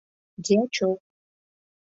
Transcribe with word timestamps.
Дьячок. 0.43 0.99